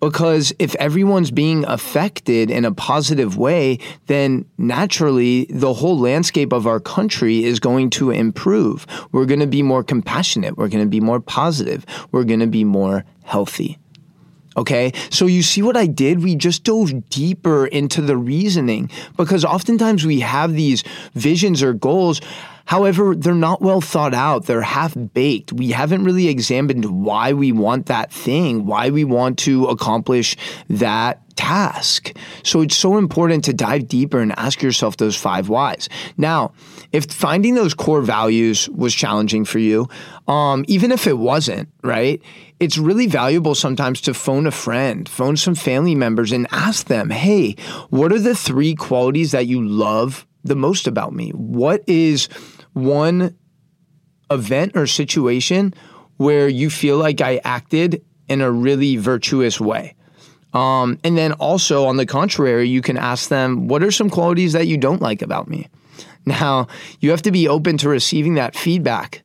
Because 0.00 0.54
if 0.58 0.74
everyone's 0.76 1.30
being 1.30 1.66
affected 1.66 2.50
in 2.50 2.64
a 2.64 2.72
positive 2.72 3.36
way, 3.36 3.78
then 4.06 4.46
naturally 4.56 5.44
the 5.50 5.74
whole 5.74 5.98
landscape 5.98 6.54
of 6.54 6.66
our 6.66 6.80
country 6.80 7.44
is 7.44 7.60
going 7.60 7.90
to 7.90 8.10
improve. 8.10 8.86
We're 9.12 9.26
going 9.26 9.40
to 9.40 9.46
be 9.46 9.62
more 9.62 9.84
compassionate. 9.84 10.56
We're 10.56 10.68
going 10.68 10.84
to 10.84 10.88
be 10.88 11.00
more 11.00 11.20
positive. 11.20 11.84
We're 12.10 12.24
going 12.24 12.40
to 12.40 12.46
be 12.46 12.64
more 12.64 13.04
healthy. 13.24 13.76
Okay. 14.58 14.92
So 15.10 15.26
you 15.26 15.44
see 15.44 15.62
what 15.62 15.76
I 15.76 15.86
did? 15.86 16.22
We 16.22 16.34
just 16.34 16.64
dove 16.64 17.08
deeper 17.10 17.68
into 17.68 18.02
the 18.02 18.16
reasoning 18.16 18.90
because 19.16 19.44
oftentimes 19.44 20.04
we 20.04 20.18
have 20.18 20.52
these 20.52 20.82
visions 21.14 21.62
or 21.62 21.72
goals. 21.72 22.20
However, 22.68 23.14
they're 23.16 23.34
not 23.34 23.62
well 23.62 23.80
thought 23.80 24.12
out. 24.12 24.44
They're 24.44 24.60
half 24.60 24.94
baked. 25.14 25.54
We 25.54 25.70
haven't 25.70 26.04
really 26.04 26.28
examined 26.28 26.84
why 26.84 27.32
we 27.32 27.50
want 27.50 27.86
that 27.86 28.12
thing, 28.12 28.66
why 28.66 28.90
we 28.90 29.04
want 29.04 29.38
to 29.38 29.64
accomplish 29.68 30.36
that 30.68 31.22
task. 31.34 32.14
So 32.42 32.60
it's 32.60 32.76
so 32.76 32.98
important 32.98 33.44
to 33.44 33.54
dive 33.54 33.88
deeper 33.88 34.20
and 34.20 34.38
ask 34.38 34.60
yourself 34.60 34.98
those 34.98 35.16
five 35.16 35.48
whys. 35.48 35.88
Now, 36.18 36.52
if 36.92 37.06
finding 37.06 37.54
those 37.54 37.72
core 37.72 38.02
values 38.02 38.68
was 38.68 38.94
challenging 38.94 39.46
for 39.46 39.60
you, 39.60 39.88
um, 40.26 40.66
even 40.68 40.92
if 40.92 41.06
it 41.06 41.16
wasn't, 41.16 41.70
right? 41.82 42.20
It's 42.60 42.76
really 42.76 43.06
valuable 43.06 43.54
sometimes 43.54 44.02
to 44.02 44.12
phone 44.12 44.46
a 44.46 44.50
friend, 44.50 45.08
phone 45.08 45.38
some 45.38 45.54
family 45.54 45.94
members, 45.94 46.32
and 46.32 46.46
ask 46.52 46.88
them, 46.88 47.08
hey, 47.08 47.56
what 47.88 48.12
are 48.12 48.18
the 48.18 48.34
three 48.34 48.74
qualities 48.74 49.30
that 49.32 49.46
you 49.46 49.66
love 49.66 50.26
the 50.44 50.56
most 50.56 50.86
about 50.86 51.14
me? 51.14 51.30
What 51.30 51.82
is 51.86 52.28
one 52.72 53.36
event 54.30 54.72
or 54.76 54.86
situation 54.86 55.74
where 56.16 56.48
you 56.48 56.70
feel 56.70 56.98
like 56.98 57.20
I 57.20 57.40
acted 57.44 58.04
in 58.28 58.40
a 58.40 58.50
really 58.50 58.96
virtuous 58.96 59.60
way. 59.60 59.94
Um, 60.52 60.98
and 61.04 61.16
then 61.16 61.32
also, 61.32 61.86
on 61.86 61.96
the 61.96 62.06
contrary, 62.06 62.68
you 62.68 62.80
can 62.80 62.96
ask 62.96 63.28
them, 63.28 63.68
what 63.68 63.82
are 63.82 63.90
some 63.90 64.10
qualities 64.10 64.54
that 64.54 64.66
you 64.66 64.76
don't 64.76 65.02
like 65.02 65.22
about 65.22 65.48
me? 65.48 65.68
Now, 66.26 66.66
you 67.00 67.10
have 67.10 67.22
to 67.22 67.30
be 67.30 67.48
open 67.48 67.78
to 67.78 67.88
receiving 67.88 68.34
that 68.34 68.54
feedback, 68.54 69.22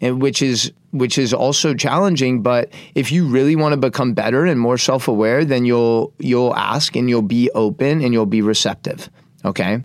and 0.00 0.22
which 0.22 0.40
is 0.40 0.72
which 0.90 1.18
is 1.18 1.34
also 1.34 1.74
challenging. 1.74 2.40
But 2.40 2.72
if 2.94 3.12
you 3.12 3.28
really 3.28 3.56
want 3.56 3.74
to 3.74 3.76
become 3.76 4.14
better 4.14 4.46
and 4.46 4.58
more 4.58 4.78
self 4.78 5.06
aware, 5.06 5.44
then 5.44 5.66
you'll 5.66 6.14
you'll 6.18 6.56
ask 6.56 6.96
and 6.96 7.10
you'll 7.10 7.20
be 7.20 7.50
open 7.50 8.02
and 8.02 8.14
you'll 8.14 8.24
be 8.24 8.40
receptive. 8.40 9.10
Okay. 9.44 9.82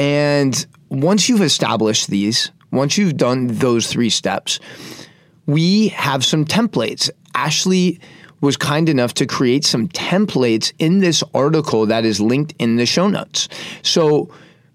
And 0.00 0.66
once 0.92 1.26
you've 1.26 1.40
established 1.40 2.08
these, 2.08 2.50
once 2.70 2.98
you've 2.98 3.16
done 3.16 3.46
those 3.46 3.86
three 3.86 4.10
steps, 4.10 4.60
we 5.46 5.88
have 5.88 6.22
some 6.22 6.44
templates. 6.44 7.08
Ashley 7.34 7.98
was 8.42 8.58
kind 8.58 8.90
enough 8.90 9.14
to 9.14 9.26
create 9.26 9.64
some 9.64 9.88
templates 9.88 10.72
in 10.78 10.98
this 10.98 11.24
article 11.32 11.86
that 11.86 12.04
is 12.04 12.20
linked 12.20 12.52
in 12.58 12.76
the 12.76 12.84
show 12.84 13.08
notes. 13.08 13.48
So 13.80 14.30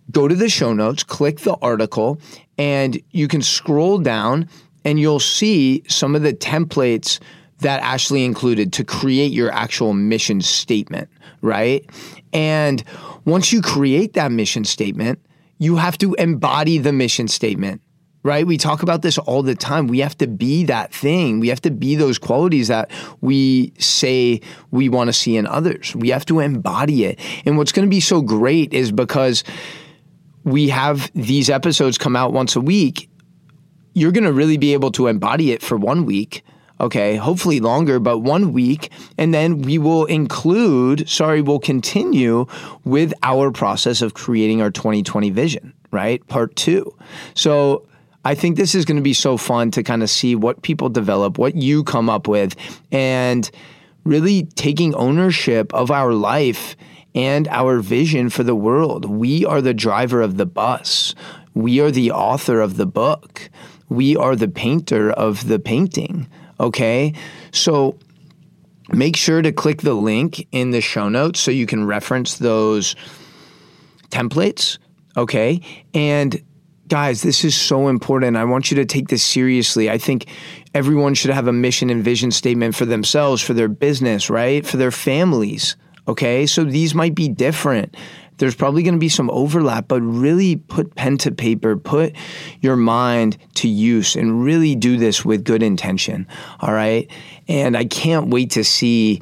go 0.09 0.27
to 0.27 0.33
the 0.33 0.50
show 0.50 0.74
notes, 0.74 1.03
click 1.03 1.41
the 1.41 1.55
article, 1.62 2.19
and 2.57 3.00
you 3.12 3.27
can 3.27 3.43
scroll 3.43 4.00
down 4.00 4.50
and 4.83 5.00
you'll 5.00 5.19
see 5.19 5.83
some 5.88 6.15
of 6.15 6.24
the 6.24 6.33
templates 6.33 7.19
that 7.59 7.81
Ashley 7.83 8.25
included 8.25 8.74
to 8.74 8.83
create 8.83 9.31
your 9.31 9.51
actual 9.51 9.93
mission 9.93 10.41
statement, 10.41 11.09
right? 11.41 11.88
And 12.33 12.83
once 13.25 13.53
you 13.53 13.62
create 13.62 14.13
that 14.13 14.31
mission 14.31 14.63
statement, 14.63 15.19
you 15.57 15.77
have 15.77 15.97
to 15.99 16.13
embody 16.15 16.77
the 16.77 16.93
mission 16.93 17.27
statement 17.27 17.81
right? 18.27 18.45
We 18.45 18.57
talk 18.57 18.83
about 18.83 19.03
this 19.03 19.17
all 19.17 19.41
the 19.41 19.55
time. 19.55 19.87
We 19.87 19.99
have 19.99 20.17
to 20.17 20.27
be 20.27 20.65
that 20.65 20.93
thing. 20.93 21.39
We 21.39 21.47
have 21.47 21.61
to 21.61 21.71
be 21.71 21.95
those 21.95 22.17
qualities 22.17 22.67
that 22.67 22.91
we 23.21 23.71
say 23.79 24.41
we 24.69 24.89
want 24.89 25.07
to 25.07 25.13
see 25.13 25.37
in 25.37 25.47
others. 25.47 25.95
We 25.95 26.09
have 26.09 26.25
to 26.25 26.41
embody 26.41 27.05
it. 27.05 27.19
And 27.45 27.57
what's 27.57 27.71
going 27.71 27.87
to 27.87 27.89
be 27.89 28.01
so 28.01 28.21
great 28.21 28.73
is 28.73 28.91
because 28.91 29.45
we 30.43 30.67
have 30.69 31.09
these 31.13 31.49
episodes 31.49 31.97
come 31.97 32.17
out 32.17 32.33
once 32.33 32.57
a 32.57 32.61
week, 32.61 33.09
you're 33.93 34.11
going 34.11 34.25
to 34.25 34.33
really 34.33 34.57
be 34.57 34.73
able 34.73 34.91
to 34.91 35.07
embody 35.07 35.53
it 35.53 35.61
for 35.61 35.77
one 35.77 36.05
week. 36.05 36.43
Okay, 36.79 37.15
hopefully 37.15 37.60
longer, 37.60 38.00
but 38.00 38.19
one 38.19 38.53
week. 38.53 38.91
And 39.17 39.34
then 39.34 39.62
we 39.62 39.77
will 39.77 40.05
include, 40.05 41.10
sorry, 41.10 41.41
we'll 41.41 41.60
continue 41.60 42.46
with 42.84 43.13
our 43.24 43.51
process 43.51 44.01
of 44.01 44.13
creating 44.13 44.62
our 44.62 44.69
2020 44.69 45.29
vision, 45.31 45.74
right? 45.91 46.25
Part 46.27 46.55
two. 46.55 46.96
So 47.34 47.88
I 48.24 48.36
think 48.36 48.57
this 48.57 48.75
is 48.75 48.86
going 48.86 48.98
to 48.98 49.01
be 49.01 49.13
so 49.13 49.38
fun 49.38 49.72
to 49.72 49.84
kind 49.84 50.03
of 50.03 50.10
see 50.10 50.36
what 50.36 50.62
people 50.62 50.89
develop, 50.89 51.38
what 51.38 51.55
you 51.55 51.84
come 51.84 52.10
up 52.10 52.27
with, 52.27 52.55
and 52.91 53.50
really 54.03 54.43
taking 54.55 54.93
ownership 54.96 55.74
of 55.74 55.91
our 55.91 56.13
life 56.13 56.75
and 57.15 57.48
our 57.48 57.79
vision 57.79 58.29
for 58.29 58.43
the 58.43 58.55
world. 58.55 59.05
We 59.05 59.46
are 59.46 59.62
the 59.62 59.74
driver 59.74 60.22
of 60.22 60.38
the 60.38 60.46
bus. 60.46 61.15
We 61.53 61.79
are 61.79 61.89
the 61.89 62.12
author 62.12 62.62
of 62.62 62.77
the 62.77 62.86
book. 62.86 63.50
We 63.89 64.15
are 64.15 64.36
the 64.36 64.48
painter 64.48 65.10
of 65.10 65.48
the 65.48 65.57
painting. 65.57 66.27
Okay. 66.59 67.13
So 67.51 67.97
make 68.89 69.15
sure 69.15 69.41
to 69.41 69.51
click 69.51 69.81
the 69.81 69.93
link 69.93 70.47
in 70.51 70.71
the 70.71 70.81
show 70.81 71.09
notes 71.09 71.39
so 71.39 71.51
you 71.51 71.65
can 71.65 71.85
reference 71.85 72.37
those 72.37 72.95
templates. 74.09 74.77
Okay. 75.15 75.61
And 75.93 76.41
guys, 76.87 77.21
this 77.21 77.43
is 77.43 77.55
so 77.55 77.89
important. 77.89 78.37
I 78.37 78.45
want 78.45 78.71
you 78.71 78.75
to 78.77 78.85
take 78.85 79.09
this 79.09 79.23
seriously. 79.23 79.89
I 79.89 79.97
think 79.97 80.27
everyone 80.73 81.13
should 81.13 81.31
have 81.31 81.47
a 81.47 81.53
mission 81.53 81.89
and 81.89 82.03
vision 82.03 82.31
statement 82.31 82.75
for 82.75 82.85
themselves, 82.85 83.41
for 83.41 83.53
their 83.53 83.67
business, 83.67 84.29
right? 84.29 84.65
For 84.65 84.77
their 84.77 84.91
families. 84.91 85.75
Okay. 86.07 86.45
So 86.45 86.63
these 86.63 86.95
might 86.95 87.15
be 87.15 87.27
different. 87.27 87.95
There's 88.38 88.56
probably 88.56 88.84
going 88.84 88.93
to 88.93 89.00
be 89.00 89.10
some 89.10 89.30
overlap, 89.32 89.88
but 89.88 90.02
really 90.02 90.56
put 90.56 90.95
pen 90.95 91.17
to 91.19 91.32
paper, 91.32 91.76
put 91.78 92.15
your 92.62 92.76
mind 92.76 93.38
to 93.56 93.67
use, 93.67 94.15
and 94.15 94.43
really 94.43 94.76
do 94.76 94.97
this 94.97 95.26
with 95.26 95.43
good 95.43 95.63
intention. 95.63 96.28
All 96.60 96.73
right. 96.73 97.10
And 97.47 97.76
I 97.76 97.86
can't 97.86 98.28
wait 98.28 98.52
to 98.52 98.63
see 98.63 99.21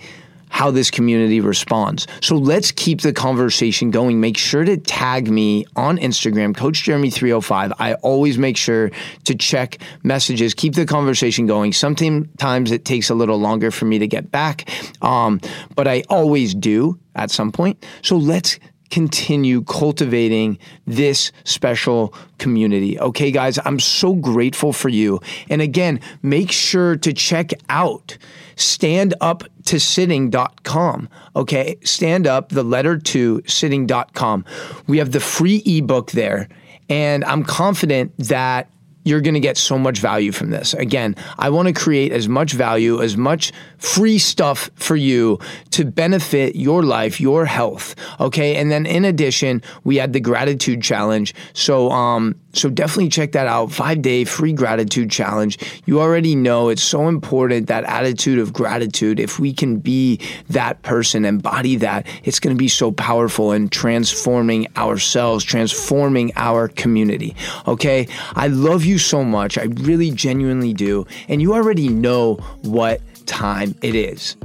how 0.55 0.71
this 0.71 0.89
community 0.89 1.41
responds. 1.41 2.07
So 2.21 2.37
let's 2.37 2.71
keep 2.71 3.01
the 3.01 3.11
conversation 3.11 3.91
going. 3.91 4.21
Make 4.21 4.37
sure 4.37 4.63
to 4.63 4.77
tag 4.77 5.29
me 5.29 5.65
on 5.75 5.97
Instagram, 5.97 6.55
Coach 6.55 6.83
Jeremy 6.83 7.09
305. 7.09 7.73
I 7.77 7.95
always 7.95 8.37
make 8.37 8.55
sure 8.55 8.89
to 9.25 9.35
check 9.35 9.79
messages, 10.03 10.53
keep 10.53 10.75
the 10.75 10.85
conversation 10.85 11.45
going. 11.45 11.73
Sometimes 11.73 12.71
it 12.71 12.85
takes 12.85 13.09
a 13.09 13.15
little 13.15 13.37
longer 13.37 13.69
for 13.69 13.83
me 13.83 13.99
to 13.99 14.07
get 14.07 14.31
back, 14.31 14.69
um, 15.01 15.41
but 15.75 15.89
I 15.89 16.03
always 16.09 16.55
do 16.55 16.97
at 17.15 17.31
some 17.31 17.51
point. 17.51 17.85
So 18.01 18.15
let's 18.15 18.57
continue 18.89 19.61
cultivating 19.63 20.57
this 20.85 21.31
special 21.43 22.13
community. 22.37 22.99
Okay, 22.99 23.31
guys, 23.31 23.57
I'm 23.65 23.79
so 23.79 24.13
grateful 24.13 24.71
for 24.73 24.89
you. 24.89 25.21
And 25.49 25.59
again, 25.61 25.99
make 26.21 26.51
sure 26.51 26.95
to 26.97 27.13
check 27.13 27.51
out 27.69 28.17
standuptositting.com. 28.55 31.09
Okay, 31.35 31.77
stand 31.83 32.27
up, 32.27 32.49
the 32.49 32.63
letter 32.63 32.97
to 32.97 33.41
sitting.com. 33.45 34.45
We 34.87 34.97
have 34.99 35.11
the 35.11 35.19
free 35.19 35.61
ebook 35.65 36.11
there. 36.11 36.47
And 36.87 37.25
I'm 37.25 37.43
confident 37.43 38.13
that 38.19 38.69
you're 39.05 39.21
going 39.21 39.35
to 39.35 39.39
get 39.39 39.55
so 39.55 39.77
much 39.77 39.99
value 39.99 40.33
from 40.33 40.49
this. 40.49 40.73
Again, 40.73 41.15
I 41.37 41.49
want 41.49 41.67
to 41.69 41.73
create 41.73 42.11
as 42.11 42.27
much 42.27 42.51
value, 42.51 43.01
as 43.01 43.15
much 43.15 43.53
free 43.77 44.17
stuff 44.17 44.69
for 44.75 44.95
you 44.95 45.39
to 45.71 45.85
benefit 45.85 46.55
your 46.55 46.83
life, 46.83 47.21
your 47.21 47.45
health. 47.45 47.95
Okay. 48.19 48.55
And 48.55 48.69
then 48.69 48.85
in 48.85 49.05
addition, 49.05 49.61
we 49.83 49.95
had 49.97 50.11
the 50.11 50.19
gratitude 50.19 50.81
challenge. 50.81 51.33
So, 51.53 51.91
um, 51.91 52.35
so 52.57 52.69
definitely 52.69 53.09
check 53.09 53.33
that 53.33 53.47
out. 53.47 53.71
Five 53.71 54.01
day 54.01 54.23
free 54.23 54.53
gratitude 54.53 55.11
challenge. 55.11 55.59
You 55.85 56.01
already 56.01 56.35
know 56.35 56.69
it's 56.69 56.83
so 56.83 57.07
important 57.07 57.67
that 57.67 57.83
attitude 57.83 58.39
of 58.39 58.53
gratitude. 58.53 59.19
If 59.19 59.39
we 59.39 59.53
can 59.53 59.77
be 59.77 60.19
that 60.49 60.81
person, 60.81 61.25
embody 61.25 61.75
that, 61.77 62.07
it's 62.23 62.39
going 62.39 62.55
to 62.55 62.57
be 62.57 62.67
so 62.67 62.91
powerful 62.91 63.51
in 63.51 63.69
transforming 63.69 64.67
ourselves, 64.77 65.43
transforming 65.43 66.31
our 66.35 66.67
community. 66.69 67.35
Okay. 67.67 68.07
I 68.35 68.47
love 68.47 68.85
you 68.85 68.97
so 68.97 69.23
much. 69.23 69.57
I 69.57 69.63
really 69.63 70.11
genuinely 70.11 70.73
do. 70.73 71.05
And 71.27 71.41
you 71.41 71.53
already 71.53 71.89
know 71.89 72.35
what 72.61 73.01
time 73.25 73.75
it 73.81 73.95
is. 73.95 74.35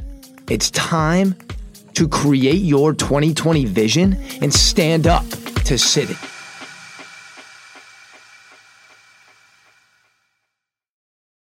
It's 0.49 0.71
time 0.71 1.37
to 1.95 2.09
create 2.09 2.63
your 2.63 2.95
2020 2.95 3.65
vision 3.67 4.17
and 4.41 4.53
stand 4.53 5.07
up 5.07 5.25
to 5.65 5.79
sitting. 5.79 6.17